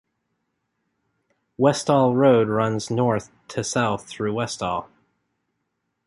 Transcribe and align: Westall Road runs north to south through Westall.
Westall 1.59 2.15
Road 2.15 2.47
runs 2.49 2.89
north 2.89 3.29
to 3.49 3.63
south 3.63 4.07
through 4.07 4.33
Westall. 4.33 4.89